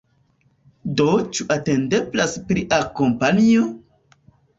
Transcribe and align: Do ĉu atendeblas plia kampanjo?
Do 1.01 1.05
ĉu 1.39 1.45
atendeblas 1.55 2.33
plia 2.47 2.79
kampanjo? 3.01 3.67